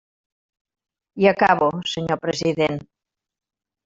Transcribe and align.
I 1.23 1.27
acabo, 1.31 1.67
senyor 1.91 2.19
president. 2.23 2.81